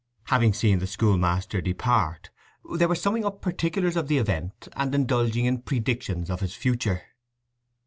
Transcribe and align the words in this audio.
Having 0.29 0.53
seen 0.53 0.79
the 0.79 0.87
school 0.87 1.15
master 1.15 1.61
depart, 1.61 2.31
they 2.73 2.87
were 2.87 2.95
summing 2.95 3.23
up 3.23 3.39
particulars 3.39 3.95
of 3.95 4.07
the 4.07 4.17
event, 4.17 4.67
and 4.75 4.95
indulging 4.95 5.45
in 5.45 5.59
predictions 5.61 6.27
of 6.31 6.39
his 6.39 6.55
future. 6.55 7.03